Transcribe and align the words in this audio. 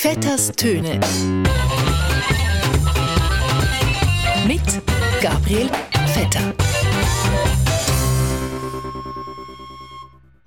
Vetters 0.00 0.52
Töne. 0.52 1.00
Mit 4.46 4.62
Gabriel 5.20 5.68
Vetter. 6.06 6.54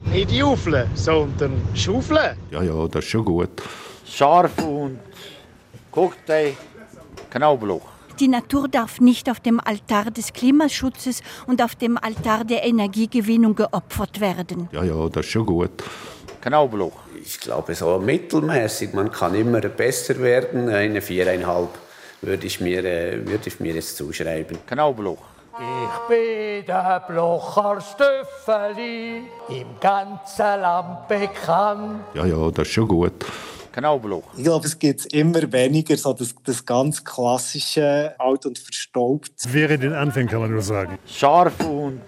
Nicht 0.05 0.31
jaufeln, 0.31 0.89
sondern 0.93 1.51
schaufeln. 1.73 2.37
Ja, 2.49 2.63
ja, 2.63 2.87
das 2.87 3.03
ist 3.03 3.11
schon 3.11 3.25
gut. 3.25 3.49
Scharf 4.05 4.57
und 4.63 4.99
Cocktail, 5.91 6.53
Knoblauch. 7.29 7.89
Die 8.21 8.29
Natur 8.29 8.69
darf 8.69 9.01
nicht 9.01 9.29
auf 9.29 9.41
dem 9.41 9.59
Altar 9.59 10.11
des 10.11 10.31
Klimaschutzes 10.31 11.23
und 11.47 11.61
auf 11.61 11.75
dem 11.75 11.97
Altar 11.97 12.45
der 12.45 12.63
Energiegewinnung 12.65 13.55
geopfert 13.55 14.21
werden. 14.21 14.69
Ja, 14.71 14.85
ja, 14.85 15.09
das 15.09 15.25
ist 15.25 15.31
schon 15.33 15.45
gut. 15.45 15.71
Knoblauch. 16.41 16.93
Ich 17.23 17.39
glaube, 17.39 17.75
so 17.75 17.99
mittelmäßig. 17.99 18.93
Man 18.93 19.11
kann 19.11 19.35
immer 19.35 19.61
besser 19.61 20.19
werden. 20.19 20.69
Eine 20.69 21.01
viereinhalb 21.01 21.69
würde 22.21 22.47
ich 22.47 22.59
mir, 22.59 22.83
äh, 22.83 23.25
würde 23.25 23.47
ich 23.47 23.59
mir 23.59 23.73
jetzt 23.73 23.97
zuschreiben. 23.97 24.57
Knoblauch. 24.67 25.23
Ich 25.59 26.07
bin 26.07 26.65
der 26.65 27.03
Blocher 27.07 27.79
Stöffeli, 27.81 29.23
im 29.49 29.67
ganzen 29.79 30.61
Land 30.61 31.07
bekannt. 31.07 32.01
Ja, 32.13 32.25
ja, 32.25 32.49
das 32.49 32.67
ist 32.67 32.73
schon 32.73 32.87
gut. 32.87 33.25
Knoblauch. 33.71 34.23
Ich 34.35 34.43
glaube, 34.43 34.65
es 34.65 34.77
gibt 34.77 35.13
immer 35.13 35.51
weniger 35.51 35.95
so 35.97 36.13
das, 36.13 36.33
das 36.43 36.65
ganz 36.65 37.03
klassische 37.03 38.15
alt 38.17 38.45
und 38.45 38.57
verstaubt. 38.59 39.31
Während 39.47 39.83
den 39.83 39.93
Anfängen 39.93 40.29
kann 40.29 40.41
man 40.41 40.51
nur 40.51 40.61
sagen. 40.61 40.97
Scharf 41.05 41.59
und 41.65 42.01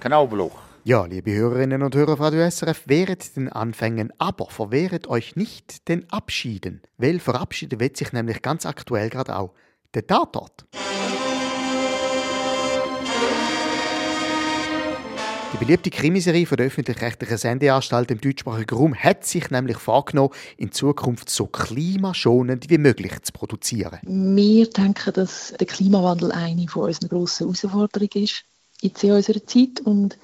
Knoblauch. 0.00 0.67
Ja, 0.88 1.04
liebe 1.04 1.34
Hörerinnen 1.34 1.82
und 1.82 1.94
Hörer 1.94 2.16
von 2.16 2.24
Radio 2.24 2.48
SRF, 2.50 2.84
wehret 2.86 3.36
den 3.36 3.50
Anfängen, 3.50 4.10
aber 4.16 4.46
verwehret 4.46 5.06
euch 5.06 5.36
nicht 5.36 5.86
den 5.86 6.10
Abschieden. 6.10 6.80
Weil 6.96 7.20
verabschieden 7.20 7.78
wird 7.78 7.98
sich 7.98 8.14
nämlich 8.14 8.40
ganz 8.40 8.64
aktuell 8.64 9.10
gerade 9.10 9.36
auch 9.36 9.52
der 9.92 10.06
Tatort. 10.06 10.64
Die 15.52 15.58
beliebte 15.58 15.90
Krimiserie 15.90 16.46
von 16.46 16.56
der 16.56 16.68
öffentlich-rechtlichen 16.68 17.36
Sendeanstalt 17.36 18.10
im 18.10 18.22
deutschsprachigen 18.22 18.74
Raum 18.74 18.94
hat 18.94 19.26
sich 19.26 19.50
nämlich 19.50 19.76
vorgenommen, 19.76 20.32
in 20.56 20.72
Zukunft 20.72 21.28
so 21.28 21.48
klimaschonend 21.48 22.70
wie 22.70 22.78
möglich 22.78 23.12
zu 23.20 23.32
produzieren. 23.34 23.98
Wir 24.04 24.70
denken, 24.70 25.12
dass 25.12 25.52
der 25.60 25.66
Klimawandel 25.66 26.32
eine 26.32 26.66
von 26.66 26.84
unseren 26.84 27.10
grossen 27.10 27.50
Herausforderungen 27.50 28.24
ist 28.24 28.46
in 28.80 29.12
unserer 29.12 29.44
Zeit 29.44 29.80
und 29.84 30.16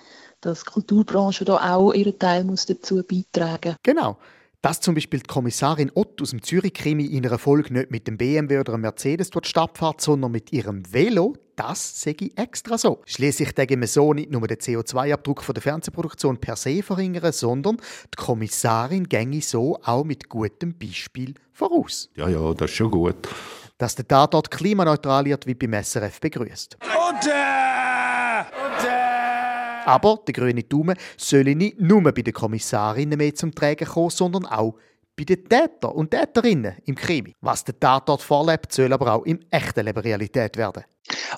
dass 0.45 0.65
die 0.65 0.71
Kulturbranche 0.71 1.45
da 1.45 1.75
auch 1.75 1.93
ihren 1.93 2.19
Teil 2.19 2.45
muss 2.45 2.67
dazu 2.67 3.03
beitragen 3.03 3.73
muss. 3.73 3.79
Genau. 3.83 4.19
Dass 4.63 4.81
zum 4.81 4.95
Beispiel 4.95 5.21
die 5.21 5.27
Kommissarin 5.27 5.91
Ott 5.95 6.23
aus 6.23 6.31
dem 6.31 6.43
Zürich-Krimi 6.43 7.05
in 7.05 7.27
einer 7.27 7.39
Folge 7.39 7.73
nicht 7.73 7.91
mit 7.91 8.09
dem 8.09 8.17
BMW 8.17 8.61
oder 8.61 8.73
dem 8.73 8.81
Mercedes 8.81 9.29
dort 9.29 9.47
Stadt 9.47 9.77
fährt, 9.77 10.01
sondern 10.01 10.33
mit 10.33 10.53
ihrem 10.55 10.91
Velo, 10.91 11.35
das 11.55 12.01
sehe 12.01 12.17
ich 12.19 12.37
extra 12.39 12.79
so. 12.79 13.03
Schließlich 13.05 13.53
denken 13.53 13.81
wir 13.81 13.89
so 13.89 14.15
nicht 14.15 14.31
nur 14.31 14.47
den 14.49 14.57
CO2-Abdruck 14.57 15.45
der 15.53 15.63
Fernsehproduktion 15.63 16.39
per 16.39 16.57
se 16.57 16.83
verringern, 16.83 17.33
sondern 17.33 17.77
die 17.77 18.17
Kommissarin 18.17 19.07
ginge 19.07 19.43
so 19.43 19.79
auch 19.85 20.05
mit 20.05 20.31
gutem 20.31 20.79
Beispiel 20.79 21.35
voraus. 21.53 22.09
Ja, 22.17 22.29
ja, 22.29 22.55
das 22.55 22.71
ist 22.71 22.77
schon 22.77 22.91
gut. 22.91 23.17
Dass 23.77 23.95
der 23.97 24.09
Tatort 24.09 24.51
klimaneutral 24.51 25.27
wird, 25.27 25.47
wie 25.47 25.55
beim 25.55 25.75
SRF 25.83 26.21
begrüßt. 26.21 26.79
Und 26.81 27.15
und 27.15 27.27
äh. 27.27 27.84
Aber 29.85 30.21
der 30.27 30.35
grüne 30.35 30.63
Daumen 30.63 30.97
soll 31.17 31.55
nicht 31.55 31.81
nur 31.81 32.03
bei 32.03 32.23
den 32.23 32.33
Kommissarinnen 32.33 33.19
mehr 33.19 33.35
zum 33.35 33.55
Tragen 33.55 33.87
kommen, 33.87 34.11
sondern 34.11 34.47
auch 34.47 34.77
bei 35.17 35.25
den 35.25 35.45
Tätern 35.49 35.93
und 35.93 36.11
Täterinnen 36.11 36.77
im 36.87 36.95
Krimi. 36.95 37.35
Was 37.41 37.65
der 37.65 37.79
Tatort 37.79 38.23
vorlebt, 38.23 38.73
soll 38.73 38.93
aber 38.93 39.15
auch 39.15 39.25
im 39.25 39.41
echten 39.51 39.85
Leben 39.85 40.01
Realität 40.01 40.57
werden. 40.57 40.85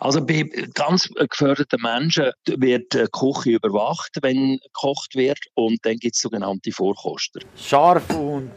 Also 0.00 0.24
bei 0.24 0.44
ganz 0.74 1.08
geförderten 1.08 1.80
Menschen 1.82 2.30
wird 2.46 2.94
die 2.94 3.06
Küche 3.12 3.56
überwacht, 3.56 4.16
wenn 4.22 4.58
gekocht 4.62 5.14
wird 5.14 5.40
und 5.54 5.78
dann 5.82 5.96
gibt 5.96 6.14
es 6.14 6.20
sogenannte 6.20 6.70
Vorkoster. 6.70 7.40
Scharf 7.56 8.08
und 8.10 8.50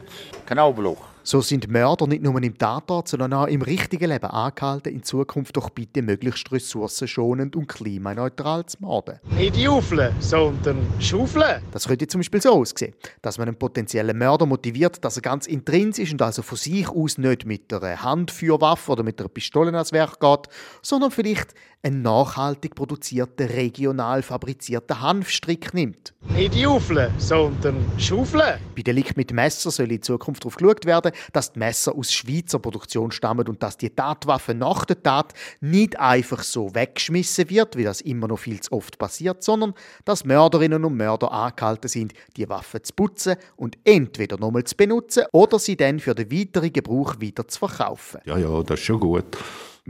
Knoblauch. 0.46 1.09
So 1.30 1.42
sind 1.42 1.70
Mörder 1.70 2.08
nicht 2.08 2.24
nur 2.24 2.42
im 2.42 2.58
Tatort, 2.58 3.08
sondern 3.08 3.34
auch 3.34 3.46
im 3.46 3.62
richtigen 3.62 4.10
Leben 4.10 4.26
angehalten, 4.26 4.92
in 4.92 5.04
Zukunft 5.04 5.56
doch 5.58 5.70
bitte 5.70 6.02
möglichst 6.02 6.52
ressourcenschonend 6.52 7.56
und 7.56 7.68
klimaneutral 7.68 8.66
zu 8.66 8.78
morden. 8.80 9.20
Nicht 9.38 9.56
jaufeln, 9.56 10.12
sondern 10.20 10.80
schaufeln. 11.00 11.62
Das 11.72 11.88
könnte 11.88 12.08
zum 12.08 12.22
Beispiel 12.22 12.42
so 12.42 12.54
aussehen, 12.54 12.96
dass 13.22 13.38
man 13.38 13.48
einen 13.48 13.60
potenziellen 13.60 14.18
Mörder 14.18 14.48
motiviert, 14.48 15.06
dass 15.06 15.18
er 15.18 15.22
ganz 15.22 15.46
intrinsisch 15.46 16.12
und 16.12 16.22
also 16.24 16.42
von 16.42 16.58
sich 16.58 16.90
aus 16.90 17.20
nicht 17.20 17.46
mit 17.46 17.72
einer 17.72 18.02
Handfeuerwaffe 18.02 18.94
oder 18.94 19.04
mit 19.04 19.20
einer 19.20 19.30
Pistole 19.30 19.72
ans 19.72 19.92
Werk 19.92 20.20
geht, 20.20 20.48
sondern 20.82 21.12
vielleicht 21.12 21.54
einen 21.82 22.02
nachhaltig 22.02 22.76
produzierten, 22.76 23.48
regional 23.48 24.22
fabrizierten 24.22 25.02
Hanfstrick 25.02 25.74
nimmt. 25.74 26.14
Nicht 26.36 26.56
jaufeln, 26.56 27.12
sondern 27.18 27.78
schaufeln. 27.98 28.60
Bei 28.76 28.82
Delikt 28.82 29.16
mit 29.16 29.32
Messer 29.32 29.72
soll 29.72 29.92
in 29.92 30.02
Zukunft 30.02 30.44
darauf 30.44 30.58
geschaut 30.58 30.86
werden, 30.86 31.12
dass 31.32 31.54
die 31.54 31.60
Messer 31.60 31.96
aus 31.96 32.12
Schweizer 32.12 32.60
Produktion 32.60 33.12
stammen 33.12 33.48
und 33.48 33.64
dass 33.64 33.78
die 33.78 33.90
Tatwaffe 33.90 34.54
nach 34.54 34.86
der 34.86 35.02
Tat 35.02 35.34
nicht 35.62 35.98
einfach 36.00 36.44
so 36.44 36.76
weggeschmissen 36.76 37.50
wird, 37.50 37.78
wie 37.78 37.84
das 37.84 38.02
immer 38.02 38.28
noch 38.28 38.40
viel 38.40 38.60
zu 38.60 38.74
oft 38.74 38.98
passiert, 38.98 39.44
sondern 39.44 39.74
dass 40.04 40.26
Mörderinnen 40.26 40.84
und 40.84 40.98
Mörder 40.98 41.32
angehalten 41.32 41.88
sind, 41.88 42.14
die 42.36 42.50
Waffe 42.50 42.82
zu 42.82 42.94
putzen 42.94 43.38
und 43.56 43.78
entweder 43.86 44.38
nochmal 44.38 44.66
zu 44.66 44.76
benutzen 44.76 45.24
oder 45.32 45.60
sie 45.60 45.78
dann 45.78 46.00
für 46.00 46.14
den 46.14 46.32
weiteren 46.32 46.74
Gebrauch 46.74 47.16
wieder 47.20 47.48
zu 47.48 47.60
verkaufen. 47.60 48.20
Ja, 48.26 48.38
ja, 48.38 48.64
das 48.64 48.80
ist 48.80 48.86
schon 48.86 49.00
gut. 49.00 49.38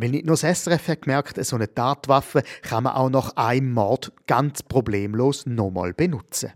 Weil 0.01 0.11
nicht 0.11 0.25
nur 0.25 0.37
das 0.37 0.63
SRF 0.63 0.87
hat 0.87 1.01
gemerkt, 1.01 1.43
so 1.43 1.57
eine 1.57 1.73
Tatwaffe 1.73 2.43
kann 2.61 2.85
man 2.85 2.93
auch 2.93 3.09
nach 3.09 3.35
einem 3.35 3.73
Mord 3.73 4.13
ganz 4.27 4.63
problemlos 4.63 5.45
nochmal 5.45 5.93
benutzen. 5.93 6.53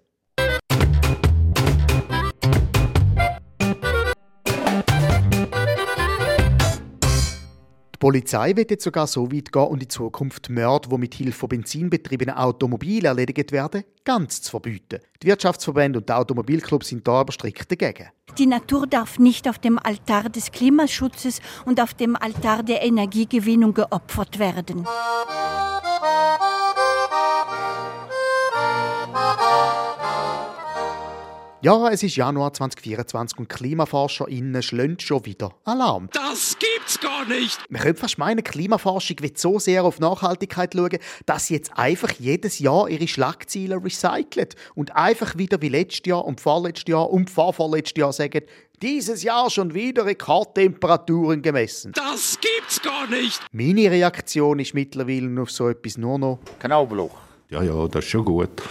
Polizei 8.03 8.53
wird 8.57 8.69
jetzt 8.69 8.83
sogar 8.83 9.07
so 9.07 9.31
weit 9.31 9.49
gehen 9.49 9.61
und 9.61 9.81
in 9.81 9.89
Zukunft 9.89 10.49
Morde, 10.49 10.89
die 10.89 10.97
mit 10.97 11.15
Hilfe 11.15 11.39
von 11.39 11.47
benzinbetriebenen 11.47 12.35
Automobilen 12.35 13.05
erledigt 13.05 13.53
werden, 13.53 13.85
ganz 14.03 14.41
zu 14.41 14.51
verbieten. 14.51 14.99
Die 15.21 15.27
Wirtschaftsverbände 15.27 15.99
und 15.99 16.09
die 16.09 16.11
Automobilclubs 16.11 16.89
sind 16.89 17.07
da 17.07 17.21
aber 17.21 17.31
strikt 17.31 17.71
dagegen. 17.71 18.09
Die 18.37 18.45
Natur 18.45 18.87
darf 18.87 19.19
nicht 19.19 19.47
auf 19.47 19.57
dem 19.57 19.79
Altar 19.79 20.27
des 20.27 20.51
Klimaschutzes 20.51 21.39
und 21.63 21.79
auf 21.79 21.93
dem 21.93 22.17
Altar 22.17 22.63
der 22.63 22.83
Energiegewinnung 22.83 23.73
geopfert 23.73 24.37
werden. 24.37 24.85
Ja, 31.63 31.87
es 31.87 32.03
ist 32.03 32.17
Januar 32.17 32.51
2024 32.51 33.39
und 33.39 33.47
KlimaforscherInnen 33.47 34.61
schlönt 34.61 35.01
schon 35.01 35.25
wieder 35.25 35.55
Alarm. 35.63 36.09
Das 36.11 36.57
gibt's 36.59 36.99
gar 36.99 37.25
nicht! 37.25 37.57
Man 37.69 37.81
könnte 37.81 38.01
fast 38.01 38.17
meinen, 38.17 38.43
Klimaforschung 38.43 39.21
wird 39.21 39.37
so 39.37 39.59
sehr 39.59 39.85
auf 39.85 40.01
Nachhaltigkeit 40.01 40.73
schauen, 40.73 40.97
dass 41.25 41.47
sie 41.47 41.53
jetzt 41.53 41.71
einfach 41.77 42.11
jedes 42.19 42.59
Jahr 42.59 42.89
ihre 42.89 43.07
Schlagziele 43.07 43.81
recycelt 43.81 44.57
und 44.75 44.93
einfach 44.97 45.37
wieder 45.37 45.61
wie 45.61 45.69
letztes 45.69 46.05
Jahr 46.05 46.25
und 46.25 46.41
vorletztes 46.41 46.91
Jahr 46.91 47.09
und 47.09 47.29
vorvorletztes 47.29 47.97
Jahr 47.97 48.11
sagen, 48.11 48.41
dieses 48.81 49.23
Jahr 49.23 49.49
schon 49.49 49.73
wieder 49.73 50.05
Rekordtemperaturen 50.05 51.41
gemessen. 51.41 51.93
Das 51.95 52.37
gibt's 52.41 52.81
gar 52.81 53.07
nicht! 53.07 53.39
Meine 53.53 53.89
Reaktion 53.89 54.59
ist 54.59 54.73
mittlerweile 54.73 55.41
auf 55.41 55.49
so 55.49 55.69
etwas 55.69 55.97
nur 55.97 56.19
noch 56.19 56.39
Knoblauch. 56.59 57.15
Ja, 57.49 57.63
ja, 57.63 57.87
das 57.87 58.03
ist 58.03 58.11
schon 58.11 58.25
gut. 58.25 58.61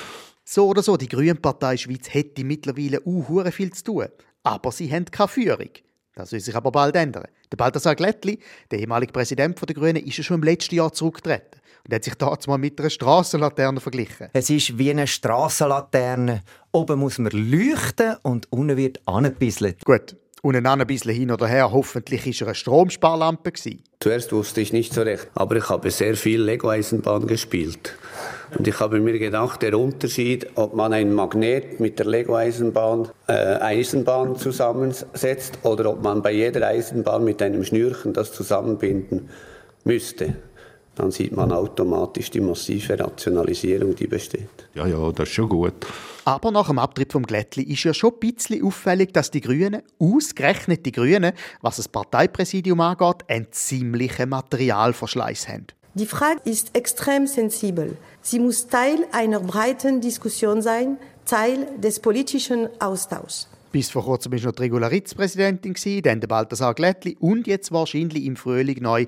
So 0.55 0.69
oder 0.69 0.83
so, 0.83 0.99
die 0.99 1.09
Grüne 1.09 1.35
Partei 1.35 1.79
Schweiz 1.79 2.13
hätte 2.13 2.45
mittlerweile 2.45 3.01
auch 3.07 3.51
viel 3.51 3.73
zu 3.73 3.85
tun. 3.85 4.09
Aber 4.43 4.71
sie 4.71 4.93
haben 4.93 5.07
keine 5.07 5.29
Führung. 5.29 5.71
Das 6.15 6.29
soll 6.29 6.41
sich 6.41 6.55
aber 6.55 6.71
bald 6.71 6.95
ändern. 6.95 7.25
Der 7.51 7.57
Balthasar 7.57 7.97
Glättli, 7.97 8.39
der 8.71 8.81
ehemalige 8.81 9.15
Präsident 9.15 9.59
der 9.67 9.75
Grünen, 9.75 10.05
ist 10.05 10.19
ja 10.19 10.23
schon 10.23 10.41
im 10.41 10.43
letzten 10.43 10.75
Jahr 10.75 10.93
zurückgetreten 10.93 11.59
und 11.87 11.95
hat 11.95 12.05
sich 12.05 12.17
damals 12.17 12.47
mal 12.49 12.59
mit 12.59 12.79
einer 12.79 12.91
Strassenlaterne 12.91 13.81
verglichen. 13.81 14.29
Es 14.35 14.51
ist 14.51 14.77
wie 14.77 14.91
eine 14.91 15.07
Strassenlaterne. 15.07 16.43
Oben 16.71 16.99
muss 16.99 17.17
man 17.17 17.33
leuchten 17.33 18.17
und 18.23 18.53
unten 18.53 18.77
wird 18.77 19.01
angebisselt. 19.09 19.83
Gut, 19.87 20.17
und 20.43 20.67
ein 20.67 20.87
bisschen 20.87 21.15
hin 21.15 21.31
oder 21.31 21.47
her, 21.47 21.71
hoffentlich 21.71 22.27
war 22.27 22.33
er 22.41 22.47
eine 22.49 22.55
Stromsparlampe. 22.57 23.53
Zuerst 24.01 24.33
wusste 24.33 24.61
ich 24.61 24.73
nicht 24.73 24.93
so 24.93 25.03
recht, 25.03 25.29
aber 25.35 25.57
ich 25.57 25.69
habe 25.69 25.91
sehr 25.93 26.17
viel 26.17 26.43
Lego-Eisenbahn 26.43 27.29
gespielt. 27.29 27.95
Und 28.59 28.67
ich 28.67 28.81
habe 28.81 28.99
mir 28.99 29.19
gedacht, 29.19 29.63
der 29.63 29.79
Unterschied, 29.79 30.49
ob 30.57 30.75
man 30.75 30.93
ein 30.93 31.15
Magnet 31.15 31.79
mit 31.79 32.01
der 32.01 32.07
Lego-Eisenbahn 32.07 33.09
äh, 33.29 33.33
Eisenbahn 33.33 34.37
zusammensetzt 34.37 35.59
oder 35.63 35.91
ob 35.91 36.03
man 36.03 36.23
bei 36.23 36.33
jeder 36.33 36.67
Eisenbahn 36.67 37.25
mit 37.25 37.41
einem 37.41 37.63
Schnürchen 37.65 38.13
das 38.13 38.33
zusammenbinden 38.33 39.31
müsste. 39.85 40.35
Dann 40.95 41.11
sieht 41.11 41.35
man 41.35 41.53
automatisch 41.53 42.31
die 42.31 42.41
massive 42.41 42.99
Rationalisierung, 42.99 43.95
die 43.97 44.07
besteht. 44.07 44.69
Ja, 44.75 44.87
ja, 44.87 45.11
das 45.13 45.29
ist 45.29 45.35
schon 45.35 45.49
gut. 45.49 45.75
Aber 46.25 46.51
nach 46.51 46.69
dem 46.69 46.79
Abtritt 46.79 47.13
vom 47.13 47.25
Glättli 47.25 47.63
ist 47.65 47.85
ja 47.85 47.95
schon 47.95 48.13
ein 48.13 48.21
bisschen 48.21 48.65
auffällig, 48.65 49.13
dass 49.13 49.31
die 49.31 49.41
Grünen, 49.41 49.83
ausgerechnet 49.99 50.85
die 50.85 50.93
Grünen, 50.93 51.33
was 51.63 51.77
das 51.77 51.89
Parteipräsidium 51.89 52.81
angeht, 52.81 53.25
einen 53.29 53.47
ziemlichen 53.51 54.29
Materialverschleiß 54.29 55.49
haben. 55.49 55.67
Die 55.95 56.07
Frage 56.07 56.41
ist 56.45 56.77
extrem 56.77 57.27
sensibel. 57.27 57.97
Sie 58.23 58.39
muss 58.39 58.67
Teil 58.69 59.05
einer 59.13 59.41
breiten 59.41 60.01
Diskussion 60.01 60.63
sein, 60.63 60.97
Teil 61.27 61.67
des 61.79 62.01
politischen 62.01 62.69
Austauschs. 62.81 63.49
Bis 63.73 63.91
vor 63.91 64.05
kurzem 64.05 64.33
war 64.33 64.41
noch 64.41 64.53
die 64.53 64.63
Regularitz-Präsidentin, 64.63 65.75
dann 66.03 66.21
der 66.21 66.29
Balthasar 66.29 66.75
Glättli 66.75 67.17
und 67.19 67.47
jetzt 67.47 67.73
wahrscheinlich 67.73 68.25
im 68.25 68.37
Frühling 68.37 68.83
neu 68.83 69.07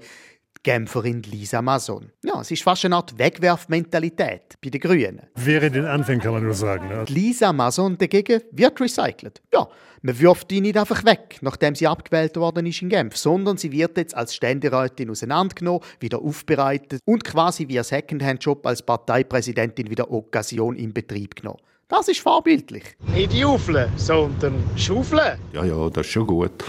Genferin 0.65 1.23
Lisa 1.23 1.63
Mason. 1.63 2.11
Ja, 2.25 2.41
es 2.41 2.51
ist 2.51 2.63
fast 2.63 2.85
eine 2.87 2.97
Art 2.97 3.17
Wegwerfmentalität 3.19 4.55
bei 4.63 4.71
den 4.71 4.81
Grünen. 4.81 5.21
Wäre 5.35 5.71
den 5.71 5.85
Anfängen, 5.85 6.23
kann 6.23 6.33
man 6.33 6.43
nur 6.43 6.55
sagen. 6.55 6.89
Ne? 6.89 7.05
Lisa 7.09 7.53
Mason 7.53 7.99
dagegen 7.99 8.41
wird 8.51 8.81
recycelt. 8.81 9.43
Ja, 9.53 9.69
man 10.01 10.19
wirft 10.19 10.51
die 10.51 10.63
nicht 10.63 10.79
einfach 10.79 11.05
weg, 11.05 11.39
nachdem 11.43 11.75
sie 11.75 11.87
abgewählt 11.87 12.37
worden 12.37 12.65
ist 12.67 12.81
in 12.81 12.89
Genf, 12.89 13.17
sondern 13.17 13.59
sie 13.59 13.73
wird 13.73 13.99
jetzt 13.99 14.17
als 14.17 14.35
Ständerätin 14.35 15.11
auseinandergenommen, 15.11 15.83
wieder 16.01 16.21
aufbereitet 16.23 17.01
und 17.05 17.25
quasi 17.25 17.69
wie 17.69 17.79
ein 17.79 17.85
Secondhand-Job 17.85 18.67
als 18.67 18.83
Parteipräsidentin 18.83 19.91
wieder 19.91 20.11
Occasion 20.11 20.77
in 20.77 20.95
Betrieb 20.95 21.37
genommen. 21.37 21.61
Das 21.89 22.09
ist 22.09 22.21
vorbildlich. 22.21 22.85
Nicht 23.13 23.35
jaufeln, 23.35 23.91
sondern 23.97 24.55
schaufeln. 24.77 25.39
Ja, 25.53 25.65
ja, 25.65 25.91
das 25.91 26.07
ist 26.07 26.13
schon 26.13 26.27
gut. 26.27 26.65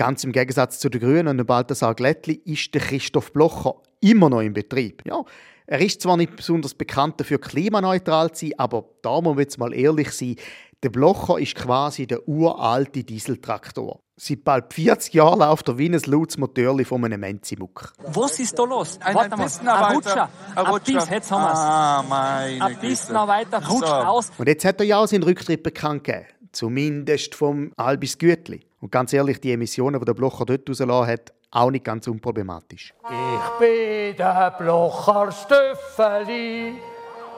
Ganz 0.00 0.24
im 0.24 0.32
Gegensatz 0.32 0.78
zu 0.78 0.88
den 0.88 1.02
Grünen 1.02 1.28
und 1.28 1.36
dem 1.36 1.46
Balthasar 1.46 1.94
Glättli 1.94 2.40
ist 2.46 2.72
der 2.72 2.80
Christoph 2.80 3.34
Blocher 3.34 3.74
immer 4.00 4.30
noch 4.30 4.40
im 4.40 4.54
Betrieb. 4.54 5.02
Ja, 5.06 5.22
er 5.66 5.78
ist 5.82 6.00
zwar 6.00 6.16
nicht 6.16 6.36
besonders 6.36 6.72
bekannt 6.72 7.20
dafür, 7.20 7.38
klimaneutral 7.38 8.32
zu 8.32 8.46
sein, 8.46 8.54
aber 8.56 8.86
da 9.02 9.20
muss 9.20 9.34
man 9.34 9.40
jetzt 9.40 9.58
mal 9.58 9.74
ehrlich 9.74 10.10
sein, 10.12 10.36
der 10.82 10.88
Blocher 10.88 11.38
ist 11.38 11.54
quasi 11.54 12.06
der 12.06 12.26
uralte 12.26 13.04
Dieseltraktor. 13.04 14.00
Seit 14.16 14.42
bald 14.42 14.72
40 14.72 15.12
Jahren 15.12 15.40
läuft 15.40 15.68
er 15.68 15.76
wie 15.76 15.90
ein 15.90 16.00
lautes 16.06 16.38
Motörli 16.38 16.86
von 16.86 17.04
einem 17.04 17.20
Menzimuck. 17.20 17.92
Was 17.98 18.40
ist 18.40 18.58
da 18.58 18.64
los? 18.64 18.98
Ein 19.02 19.14
Warte 19.14 19.36
mal, 19.36 19.44
bisschen 19.44 19.66
weiter. 19.66 19.86
ein 19.86 19.94
Rutscher. 19.96 20.28
Ein 20.56 20.66
Rutscher. 20.66 21.12
Jetzt 21.12 21.30
haben 21.30 21.42
wir's. 21.42 21.58
Ah, 21.58 22.04
meine 22.08 22.64
Ein 22.64 22.78
bisschen 22.80 23.12
noch 23.12 23.28
weiter, 23.28 23.58
rutscht 23.68 23.86
So. 23.86 23.92
aus. 23.92 24.32
Und 24.38 24.48
jetzt 24.48 24.64
hat 24.64 24.80
er 24.80 24.86
ja 24.86 24.96
auch 24.98 25.06
seinen 25.08 25.24
Rücktritt 25.24 25.62
bekannt 25.62 26.04
gegeben. 26.04 26.24
Zumindest 26.52 27.34
vom 27.34 27.72
Albis 27.76 28.16
Gütli. 28.16 28.64
Und 28.80 28.90
ganz 28.90 29.12
ehrlich, 29.12 29.40
die 29.40 29.52
Emissionen, 29.52 30.00
die 30.00 30.06
der 30.06 30.14
Blocher 30.14 30.46
dort 30.46 30.68
rausgelassen 30.68 31.12
hat, 31.12 31.32
auch 31.50 31.70
nicht 31.70 31.84
ganz 31.84 32.06
unproblematisch. 32.06 32.94
Ich 33.04 33.58
bin 33.58 34.16
der 34.16 34.54
Blocher 34.58 35.30
Stöffeli, 35.30 36.74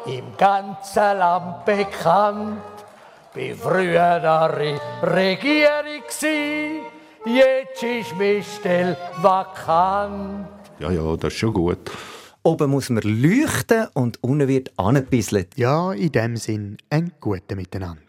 im 0.06 0.36
ganzen 0.36 1.18
Land 1.18 1.64
bekannt. 1.64 2.60
Bin 3.34 3.56
früher 3.56 4.20
der 4.20 4.56
Re 4.56 4.80
Regierung 5.02 6.02
gsi, 6.06 6.80
jetzt 7.24 7.82
ist 7.82 8.14
meine 8.16 8.42
Stelle 8.42 8.96
vakant. 9.18 10.46
Ja, 10.78 10.90
ja, 10.90 11.16
das 11.16 11.32
ist 11.32 11.38
schon 11.38 11.54
gut. 11.54 11.90
Oben 12.44 12.70
muss 12.70 12.90
man 12.90 13.02
leuchten 13.04 13.86
und 13.94 14.22
unten 14.22 14.48
wird 14.48 14.72
angebisselt. 14.76 15.56
Ja, 15.56 15.92
in 15.92 16.12
dem 16.12 16.36
Sinn 16.36 16.76
ein 16.90 17.12
guten 17.20 17.56
Miteinander. 17.56 18.02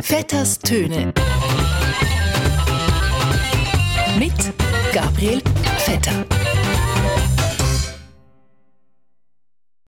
Vetters 0.00 0.58
Töne. 0.58 1.12
Mit 4.18 4.32
Gabriel 4.92 5.42
Vetter. 5.78 6.53